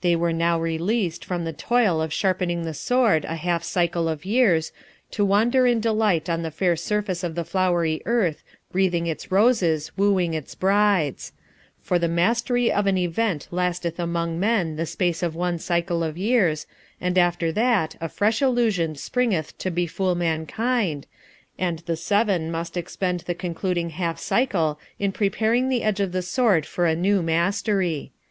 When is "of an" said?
12.72-12.96